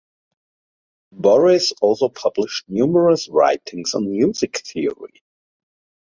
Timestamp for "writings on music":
3.29-4.57